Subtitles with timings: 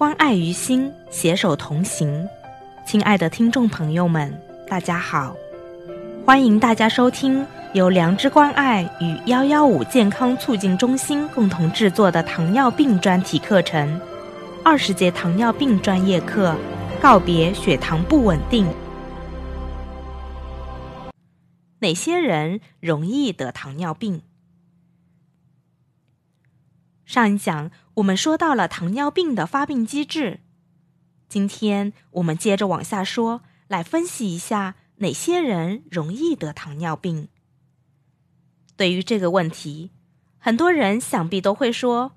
[0.00, 2.26] 关爱于心，携手同行。
[2.86, 4.34] 亲爱的听众朋友们，
[4.66, 5.36] 大家好，
[6.24, 14.00] 欢迎大家收听由良知关爱与幺幺五健康促进中心共同制作的糖尿病专题课程——
[14.64, 16.56] 二十节糖尿病专业课，
[16.98, 18.66] 告别血糖不稳定。
[21.80, 24.22] 哪些人容易得糖尿病？
[27.10, 30.38] 上一讲我们说到了糖尿病的发病机制，
[31.28, 37.26] 今天我们接着往下说，来分析一下哪些人容易得糖尿病。
[38.76, 39.90] 对于这个问题，
[40.38, 42.12] 很多人想必都会说，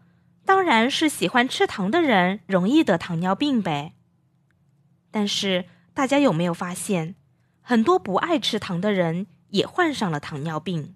[0.45, 3.95] 当然是喜欢吃糖的人容易得糖尿病呗。
[5.09, 5.65] 但是
[5.95, 7.15] 大家有没有发现，
[7.61, 10.93] 很多不爱吃糖的人也患上了糖尿病？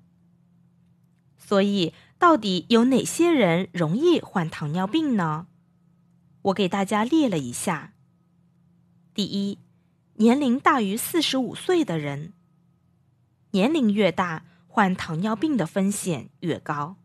[1.40, 1.96] 所以。
[2.20, 5.48] 到底有哪些人容易患糖尿病呢？
[6.43, 7.93] 我给大家列了一下。
[9.13, 9.59] 第一，
[10.15, 12.34] 年龄大于四十五岁的人，
[13.51, 16.98] 年龄越大，患糖尿病的风险越高。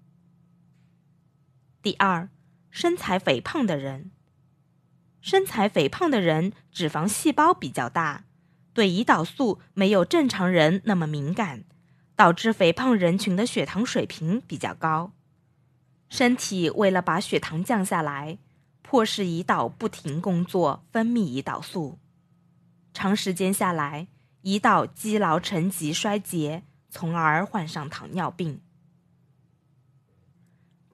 [1.83, 2.31] 第二，
[2.71, 4.13] 身材肥胖的人，
[5.21, 8.25] 身材肥胖的人脂肪细胞比较大，
[8.73, 11.65] 对胰岛素没有正常人那么敏感。
[12.23, 15.11] 导致肥胖人群的血糖水平比较高，
[16.09, 18.39] 身体为了把血糖降下来，
[18.81, 21.99] 迫使胰岛不停工作分泌胰岛素，
[22.95, 24.07] 长时间下来，
[24.45, 28.61] 胰岛积劳成疾衰竭，从而患上糖尿病。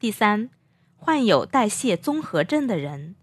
[0.01, 0.49] 第三，
[0.97, 3.17] 患有代谢综合症的人，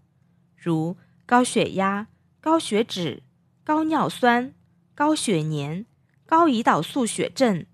[0.56, 0.96] 如
[1.26, 2.06] 高血压、
[2.40, 3.24] 高血脂、
[3.64, 4.54] 高尿酸、
[4.94, 5.84] 高血粘、
[6.24, 7.66] 高胰岛素血症。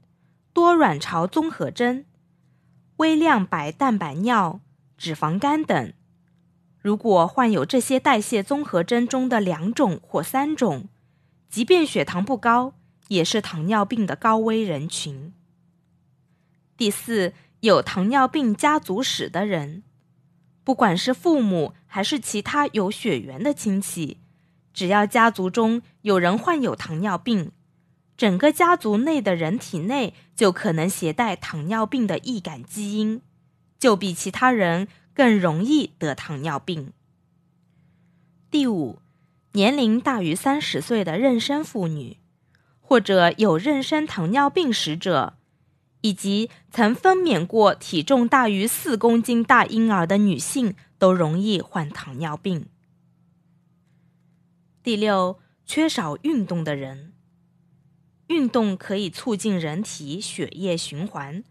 [0.52, 2.04] 多卵巢综合征、
[2.96, 4.60] 微量白蛋白尿、
[4.98, 5.92] 脂肪肝等，
[6.78, 10.88] 如果患有这些代谢综合征中的两种或三种，
[11.48, 12.74] 即便血糖不高，
[13.08, 15.32] 也是糖尿病的高危人群。
[16.76, 19.82] 第四，有糖尿病家族史的人，
[20.64, 24.18] 不管是父母还是其他有血缘的亲戚，
[24.74, 27.52] 只要家族中有人患有糖尿病。
[28.16, 33.20] 整个家族内的人体内就可能携带糖尿病的易感基因，
[33.78, 36.92] 就比其他人更容易得糖尿病。
[38.50, 39.00] 第五，
[39.52, 42.18] 年龄大于三十岁的妊娠妇女，
[42.80, 45.34] 或者有妊娠糖尿病史者，
[46.02, 52.66] 以及曾分娩过体重大于四公斤大婴儿的女性，都容易患糖尿病。
[54.82, 57.14] 第六，缺少运动的人。
[58.32, 61.44] 运动可以促进人体血液循环，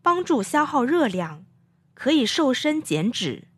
[0.00, 1.44] 帮助消耗热量，
[1.92, 3.48] 可以瘦身减脂。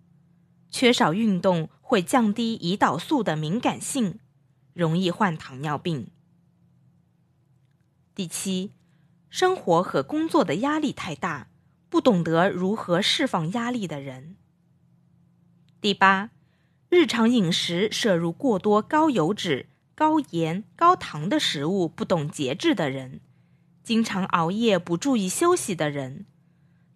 [0.71, 4.19] 缺少运动会降低胰岛素的敏感性，
[4.73, 6.09] 容易患糖尿病。
[8.13, 8.73] 第七，
[9.31, 11.51] 生活和工作的压力太大，
[11.89, 14.35] 不懂得如何释放压力的人。
[15.81, 16.31] 第八，
[16.89, 19.69] 日常饮食摄入过多高油脂。
[19.97, 23.21] 高盐、高糖的食物，不懂节制的人，
[23.83, 26.27] 经常熬夜不注意休息的人，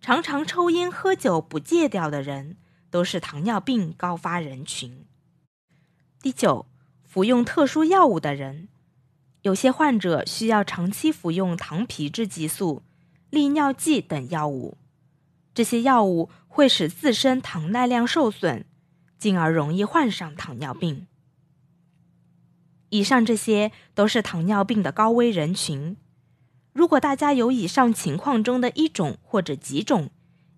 [0.01, 2.57] 常常抽烟喝酒不戒掉的人，
[2.91, 5.05] 都是糖尿病高发人群。
[6.21, 6.67] 第九，
[7.05, 8.69] 服用特殊药物的人，
[9.43, 12.83] 有些患者需要长期服用糖皮质激素、
[13.31, 14.77] 利尿剂等药物，
[15.55, 18.65] 这些药物会使自身糖耐量受损，
[19.19, 21.07] 进而容易患上糖尿病。
[22.91, 25.97] 以上这些都是糖尿病的高危人群。
[26.73, 30.11] 如果大家有以上情况中的一种或者几种，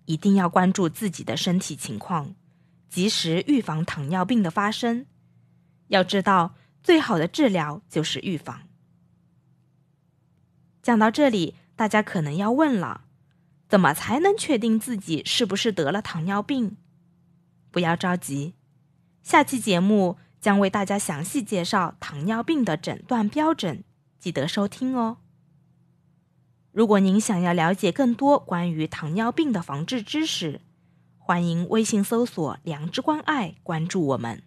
[0.05, 2.35] 一定要关注自己的身体情况，
[2.89, 5.05] 及时预防糖尿病的发生。
[5.87, 8.61] 要知道，最好的治疗就是预防。
[10.81, 13.05] 讲到这里，大家可能要问了：
[13.67, 16.77] 怎么才能确定自己是不是得了糖尿病？
[17.71, 18.53] 不要着急，
[19.21, 20.17] 下期节目。
[20.41, 23.83] 将为大家详细介绍糖尿病的诊断标准，
[24.19, 25.17] 记得收听哦。
[26.71, 30.61] 如果您想要了解更多关于糖尿病的防治知识，
[31.19, 34.41] 欢迎微信搜索“良知关爱”，关注我们。